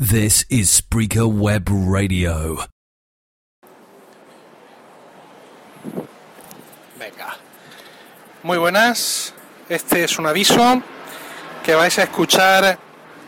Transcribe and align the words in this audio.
This 0.00 0.46
is 0.48 0.70
Spreaker 0.70 1.26
Web 1.26 1.68
Radio. 1.68 2.56
Venga. 6.98 7.36
Muy 8.42 8.56
buenas. 8.56 9.34
Este 9.68 10.04
es 10.04 10.18
un 10.18 10.26
aviso 10.26 10.80
que 11.62 11.74
vais 11.74 11.98
a 11.98 12.04
escuchar 12.04 12.78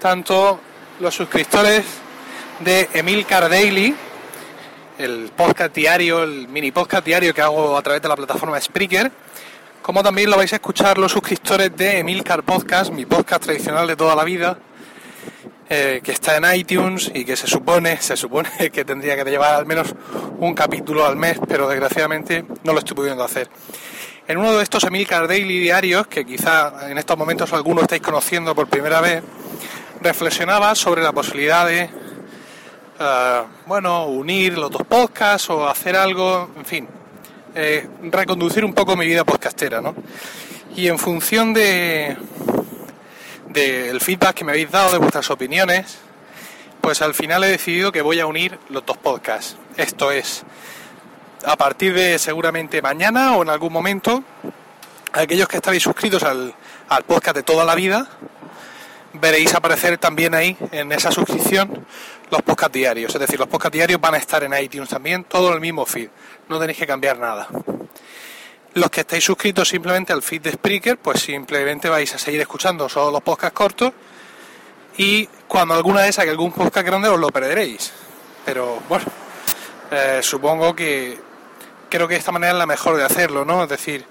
tanto 0.00 0.58
los 0.98 1.14
suscriptores 1.14 1.84
de 2.58 2.88
Emilcar 2.94 3.48
Daily, 3.48 3.94
el 4.98 5.30
podcast 5.36 5.72
diario, 5.72 6.24
el 6.24 6.48
mini 6.48 6.72
podcast 6.72 7.06
diario 7.06 7.32
que 7.32 7.42
hago 7.42 7.76
a 7.76 7.82
través 7.82 8.02
de 8.02 8.08
la 8.08 8.16
plataforma 8.16 8.60
Spreaker, 8.60 9.12
como 9.82 10.02
también 10.02 10.28
lo 10.28 10.36
vais 10.36 10.52
a 10.52 10.56
escuchar 10.56 10.98
los 10.98 11.12
suscriptores 11.12 11.76
de 11.76 12.00
Emilcar 12.00 12.42
Podcast, 12.42 12.90
mi 12.92 13.06
podcast 13.06 13.44
tradicional 13.44 13.86
de 13.86 13.94
toda 13.94 14.16
la 14.16 14.24
vida, 14.24 14.58
eh, 15.68 16.00
que 16.02 16.12
está 16.12 16.36
en 16.36 16.44
iTunes 16.54 17.10
y 17.12 17.24
que 17.24 17.36
se 17.36 17.46
supone, 17.46 18.00
se 18.00 18.16
supone 18.16 18.48
que 18.72 18.84
tendría 18.84 19.16
que 19.16 19.28
llevar 19.28 19.54
al 19.54 19.66
menos 19.66 19.94
un 20.38 20.54
capítulo 20.54 21.04
al 21.04 21.16
mes, 21.16 21.38
pero 21.48 21.68
desgraciadamente 21.68 22.44
no 22.62 22.72
lo 22.72 22.78
estoy 22.78 22.94
pudiendo 22.94 23.24
hacer. 23.24 23.48
En 24.28 24.38
uno 24.38 24.56
de 24.56 24.62
estos 24.62 24.84
Emilcar 24.84 25.28
Daily 25.28 25.58
diarios, 25.60 26.06
que 26.06 26.24
quizá 26.24 26.90
en 26.90 26.98
estos 26.98 27.16
momentos 27.16 27.52
algunos 27.52 27.82
estáis 27.82 28.02
conociendo 28.02 28.54
por 28.54 28.68
primera 28.68 29.00
vez, 29.00 29.22
reflexionaba 30.00 30.74
sobre 30.74 31.02
la 31.02 31.12
posibilidad 31.12 31.66
de, 31.66 31.90
eh, 33.00 33.42
bueno, 33.66 34.06
unir 34.06 34.58
los 34.58 34.70
dos 34.70 34.82
podcasts 34.84 35.50
o 35.50 35.68
hacer 35.68 35.96
algo, 35.96 36.50
en 36.56 36.64
fin, 36.64 36.88
eh, 37.54 37.88
reconducir 38.02 38.64
un 38.64 38.72
poco 38.72 38.96
mi 38.96 39.06
vida 39.06 39.24
podcastera, 39.24 39.80
¿no? 39.80 39.94
Y 40.76 40.88
en 40.88 40.98
función 40.98 41.54
de, 41.54 42.16
del 43.56 44.02
feedback 44.02 44.34
que 44.34 44.44
me 44.44 44.52
habéis 44.52 44.70
dado, 44.70 44.92
de 44.92 44.98
vuestras 44.98 45.30
opiniones, 45.30 45.96
pues 46.82 47.00
al 47.00 47.14
final 47.14 47.42
he 47.42 47.48
decidido 47.48 47.90
que 47.90 48.02
voy 48.02 48.20
a 48.20 48.26
unir 48.26 48.58
los 48.68 48.84
dos 48.84 48.98
podcasts. 48.98 49.56
Esto 49.78 50.10
es, 50.10 50.44
a 51.42 51.56
partir 51.56 51.94
de 51.94 52.18
seguramente 52.18 52.82
mañana 52.82 53.34
o 53.34 53.42
en 53.42 53.48
algún 53.48 53.72
momento, 53.72 54.22
aquellos 55.14 55.48
que 55.48 55.56
estáis 55.56 55.82
suscritos 55.82 56.22
al, 56.22 56.54
al 56.90 57.02
podcast 57.04 57.34
de 57.34 57.42
toda 57.44 57.64
la 57.64 57.74
vida, 57.74 58.06
veréis 59.14 59.54
aparecer 59.54 59.96
también 59.96 60.34
ahí 60.34 60.54
en 60.70 60.92
esa 60.92 61.10
suscripción 61.10 61.86
los 62.30 62.42
podcasts 62.42 62.74
diarios. 62.74 63.14
Es 63.14 63.20
decir, 63.20 63.38
los 63.38 63.48
podcasts 63.48 63.72
diarios 63.72 63.98
van 63.98 64.16
a 64.16 64.18
estar 64.18 64.44
en 64.44 64.52
iTunes 64.52 64.90
también, 64.90 65.24
todo 65.24 65.54
el 65.54 65.62
mismo 65.62 65.86
feed. 65.86 66.10
No 66.50 66.60
tenéis 66.60 66.78
que 66.78 66.86
cambiar 66.86 67.18
nada. 67.18 67.48
Los 68.76 68.90
que 68.90 69.00
estáis 69.00 69.24
suscritos 69.24 69.70
simplemente 69.70 70.12
al 70.12 70.22
feed 70.22 70.42
de 70.42 70.52
Spreaker, 70.52 70.98
pues 70.98 71.20
simplemente 71.22 71.88
vais 71.88 72.14
a 72.14 72.18
seguir 72.18 72.42
escuchando 72.42 72.90
solo 72.90 73.10
los 73.10 73.22
podcasts 73.22 73.56
cortos 73.56 73.90
y 74.98 75.26
cuando 75.48 75.72
alguna 75.72 76.02
vez 76.02 76.18
haga 76.18 76.30
algún 76.30 76.52
podcast 76.52 76.86
grande 76.86 77.08
os 77.08 77.18
lo 77.18 77.28
perderéis. 77.28 77.90
Pero 78.44 78.82
bueno, 78.86 79.06
eh, 79.90 80.20
supongo 80.22 80.76
que 80.76 81.18
creo 81.88 82.06
que 82.06 82.16
esta 82.16 82.32
manera 82.32 82.52
es 82.52 82.58
la 82.58 82.66
mejor 82.66 82.98
de 82.98 83.04
hacerlo, 83.04 83.46
¿no? 83.46 83.62
Es 83.62 83.70
decir, 83.70 84.04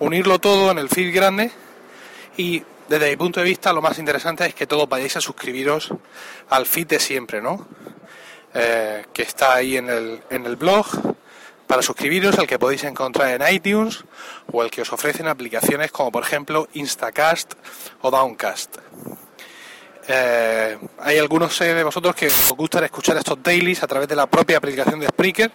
unirlo 0.00 0.38
todo 0.38 0.70
en 0.70 0.76
el 0.76 0.90
feed 0.90 1.14
grande 1.14 1.50
y 2.36 2.62
desde 2.90 3.08
mi 3.08 3.16
punto 3.16 3.40
de 3.40 3.46
vista 3.46 3.72
lo 3.72 3.80
más 3.80 3.98
interesante 3.98 4.44
es 4.44 4.54
que 4.54 4.66
todos 4.66 4.86
vayáis 4.86 5.16
a 5.16 5.22
suscribiros 5.22 5.94
al 6.50 6.66
feed 6.66 6.88
de 6.88 7.00
siempre, 7.00 7.40
¿no? 7.40 7.66
Eh, 8.52 9.06
que 9.14 9.22
está 9.22 9.54
ahí 9.54 9.78
en 9.78 9.88
el, 9.88 10.20
en 10.28 10.44
el 10.44 10.56
blog 10.56 11.09
para 11.70 11.82
suscribiros, 11.82 12.36
el 12.36 12.48
que 12.48 12.58
podéis 12.58 12.82
encontrar 12.82 13.28
en 13.40 13.54
iTunes 13.54 14.02
o 14.50 14.64
el 14.64 14.72
que 14.72 14.82
os 14.82 14.92
ofrecen 14.92 15.28
aplicaciones 15.28 15.92
como 15.92 16.10
por 16.10 16.24
ejemplo 16.24 16.66
Instacast 16.74 17.54
o 18.00 18.10
Downcast. 18.10 18.78
Eh, 20.08 20.76
hay 20.98 21.18
algunos 21.18 21.56
de 21.56 21.84
vosotros 21.84 22.16
que 22.16 22.26
os 22.26 22.52
gusta 22.56 22.84
escuchar 22.84 23.16
estos 23.18 23.40
dailies 23.40 23.84
a 23.84 23.86
través 23.86 24.08
de 24.08 24.16
la 24.16 24.26
propia 24.26 24.58
aplicación 24.58 24.98
de 24.98 25.06
Spreaker, 25.06 25.52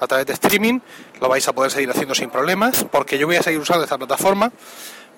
a 0.00 0.06
través 0.08 0.26
de 0.26 0.32
streaming, 0.32 0.80
lo 1.20 1.28
vais 1.28 1.46
a 1.46 1.52
poder 1.52 1.70
seguir 1.70 1.90
haciendo 1.90 2.16
sin 2.16 2.28
problemas, 2.28 2.84
porque 2.90 3.16
yo 3.16 3.28
voy 3.28 3.36
a 3.36 3.42
seguir 3.44 3.60
usando 3.60 3.84
esta 3.84 3.98
plataforma, 3.98 4.50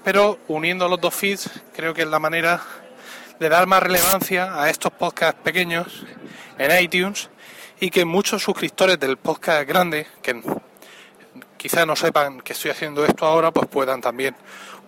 pero 0.04 0.40
uniendo 0.48 0.86
los 0.88 1.00
dos 1.00 1.14
feeds 1.14 1.48
creo 1.74 1.94
que 1.94 2.02
es 2.02 2.08
la 2.08 2.18
manera 2.18 2.60
de 3.40 3.48
dar 3.48 3.66
más 3.66 3.82
relevancia 3.82 4.62
a 4.62 4.68
estos 4.68 4.92
podcasts 4.92 5.40
pequeños 5.42 6.04
en 6.58 6.84
iTunes 6.84 7.30
y 7.80 7.90
que 7.90 8.04
muchos 8.04 8.42
suscriptores 8.42 8.98
del 8.98 9.16
podcast 9.16 9.68
grande, 9.68 10.06
que 10.22 10.42
quizás 11.56 11.86
no 11.86 11.96
sepan 11.96 12.40
que 12.40 12.52
estoy 12.52 12.70
haciendo 12.70 13.04
esto 13.04 13.26
ahora, 13.26 13.50
pues 13.50 13.68
puedan 13.68 14.00
también 14.00 14.36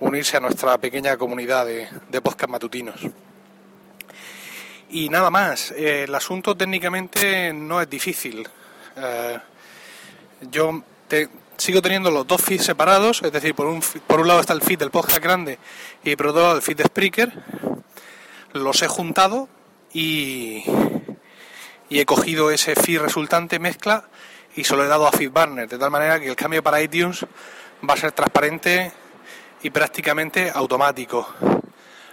unirse 0.01 0.37
a 0.37 0.41
nuestra 0.41 0.79
pequeña 0.79 1.17
comunidad 1.17 1.67
de, 1.67 1.89
de 2.09 2.21
podcast 2.21 2.51
matutinos. 2.51 3.01
Y 4.91 5.09
nada 5.09 5.31
más, 5.31 5.73
eh, 5.73 6.05
el 6.05 6.15
asunto 6.15 6.57
técnicamente 6.57 7.53
no 7.53 7.81
es 7.81 7.91
difícil. 7.91 8.49
Eh, 8.97 9.39
yo 10.51 10.83
te, 11.09 11.29
sigo 11.57 11.83
teniendo 11.83 12.11
los 12.11 12.27
dos 12.27 12.41
feeds 12.41 12.65
separados, 12.65 13.23
es 13.23 13.33
decir, 13.33 13.55
por 13.55 13.67
un, 13.67 13.83
por 14.07 14.21
un 14.21 14.29
lado 14.29 14.41
está 14.41 14.53
el 14.53 14.63
feed 14.63 14.79
del 14.79 14.91
podcast 14.91 15.23
grande 15.23 15.59
y 16.05 16.15
por 16.15 16.29
otro 16.29 16.43
lado 16.43 16.57
el 16.57 16.63
feed 16.63 16.77
de 16.77 16.85
Spreaker. 16.85 17.33
Los 18.53 18.81
he 18.83 18.89
juntado 18.89 19.49
y, 19.93 20.63
y 21.89 22.01
he 22.01 22.07
cogido 22.07 22.51
ese 22.51 22.75
feed 22.75 23.01
resultante 23.01 23.59
mezcla 23.59 24.05
y 24.55 24.65
se 24.65 24.75
lo 24.75 24.85
he 24.85 24.89
dado 24.89 25.07
a 25.07 25.13
FeedBurner, 25.13 25.69
de 25.69 25.79
tal 25.79 25.91
manera 25.91 26.19
que 26.19 26.29
el 26.29 26.37
cambio 26.37 26.63
para 26.63 26.81
iTunes 26.81 27.25
va 27.89 27.95
a 27.95 27.97
ser 27.97 28.13
transparente 28.13 28.93
y 29.63 29.71
prácticamente 29.71 30.51
automático. 30.53 31.29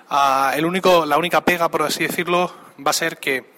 Uh, 0.09 0.55
el 0.55 0.65
único, 0.65 1.05
la 1.05 1.17
única 1.17 1.41
pega, 1.41 1.69
por 1.69 1.83
así 1.83 2.05
decirlo, 2.05 2.53
va 2.85 2.91
a 2.91 2.93
ser 2.93 3.17
que 3.17 3.53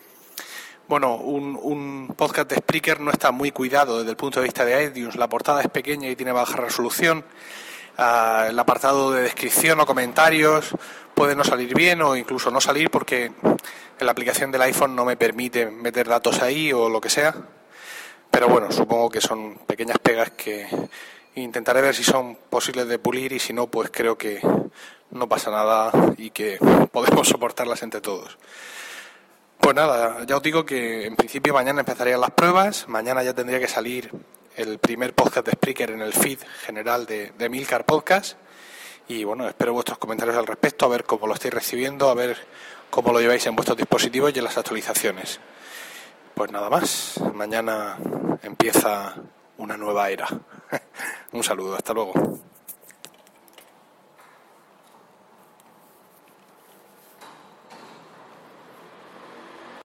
bueno, 0.87 1.15
un, 1.15 1.57
un, 1.59 2.13
podcast 2.15 2.47
de 2.47 2.57
Spreaker 2.57 2.99
no 2.99 3.09
está 3.09 3.31
muy 3.31 3.49
cuidado 3.49 3.97
desde 3.97 4.11
el 4.11 4.17
punto 4.17 4.39
de 4.39 4.43
vista 4.43 4.63
de 4.63 4.83
iTunes. 4.83 5.15
La 5.15 5.27
portada 5.27 5.61
es 5.61 5.67
pequeña 5.67 6.07
y 6.09 6.15
tiene 6.15 6.31
baja 6.31 6.57
resolución. 6.57 7.25
Uh, 7.97 8.49
el 8.49 8.59
apartado 8.59 9.11
de 9.11 9.21
descripción 9.21 9.79
o 9.79 9.85
comentarios 9.85 10.75
puede 11.13 11.33
no 11.33 11.45
salir 11.45 11.73
bien 11.73 12.01
o 12.01 12.17
incluso 12.17 12.51
no 12.51 12.59
salir 12.59 12.89
porque 12.89 13.31
la 13.99 14.11
aplicación 14.11 14.51
del 14.51 14.63
iPhone 14.63 14.95
no 14.95 15.05
me 15.05 15.15
permite 15.15 15.67
meter 15.67 16.09
datos 16.09 16.41
ahí 16.41 16.73
o 16.73 16.89
lo 16.89 16.99
que 16.99 17.09
sea. 17.09 17.33
Pero 18.29 18.49
bueno, 18.49 18.69
supongo 18.71 19.09
que 19.09 19.21
son 19.21 19.59
pequeñas 19.65 19.97
pegas 19.99 20.31
que 20.31 20.67
intentaré 21.35 21.81
ver 21.81 21.95
si 21.95 22.03
son 22.03 22.35
posibles 22.49 22.87
de 22.89 22.99
pulir 22.99 23.31
y 23.31 23.39
si 23.39 23.53
no, 23.53 23.67
pues 23.67 23.89
creo 23.91 24.17
que 24.17 24.41
no 25.11 25.29
pasa 25.29 25.51
nada 25.51 25.91
y 26.17 26.31
que 26.31 26.57
podemos 26.91 27.29
soportarlas 27.29 27.81
entre 27.83 28.01
todos. 28.01 28.37
Pues 29.59 29.73
nada, 29.73 30.25
ya 30.25 30.35
os 30.35 30.43
digo 30.43 30.65
que 30.65 31.07
en 31.07 31.15
principio 31.15 31.53
mañana 31.53 31.79
empezarían 31.79 32.19
las 32.19 32.31
pruebas, 32.31 32.87
mañana 32.89 33.23
ya 33.23 33.33
tendría 33.33 33.59
que 33.59 33.67
salir 33.67 34.11
el 34.57 34.79
primer 34.79 35.13
podcast 35.13 35.45
de 35.45 35.53
Spreaker 35.53 35.91
en 35.91 36.01
el 36.01 36.13
feed 36.13 36.39
general 36.65 37.05
de, 37.05 37.31
de 37.37 37.49
Milcar 37.49 37.85
Podcast 37.85 38.37
y 39.07 39.23
bueno, 39.23 39.47
espero 39.47 39.73
vuestros 39.73 39.97
comentarios 39.97 40.35
al 40.35 40.47
respecto, 40.47 40.85
a 40.85 40.89
ver 40.89 41.03
cómo 41.03 41.27
lo 41.27 41.33
estáis 41.33 41.53
recibiendo, 41.53 42.09
a 42.09 42.15
ver 42.15 42.37
cómo 42.89 43.13
lo 43.13 43.19
lleváis 43.19 43.45
en 43.45 43.55
vuestros 43.55 43.77
dispositivos 43.77 44.31
y 44.33 44.39
en 44.39 44.45
las 44.45 44.57
actualizaciones. 44.57 45.39
Pues 46.33 46.51
nada 46.51 46.69
más, 46.69 47.19
mañana 47.33 47.97
empieza 48.41 49.15
una 49.57 49.77
nueva 49.77 50.09
era. 50.09 50.27
Un 51.33 51.43
saludo, 51.43 51.75
hasta 51.75 51.93
luego. 51.93 52.13